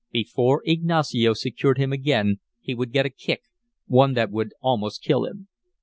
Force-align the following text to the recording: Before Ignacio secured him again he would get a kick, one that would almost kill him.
Before 0.11 0.63
Ignacio 0.65 1.33
secured 1.33 1.77
him 1.77 1.93
again 1.93 2.39
he 2.59 2.73
would 2.73 2.91
get 2.91 3.05
a 3.05 3.11
kick, 3.11 3.43
one 3.85 4.15
that 4.15 4.31
would 4.31 4.51
almost 4.59 5.03
kill 5.03 5.25
him. 5.25 5.47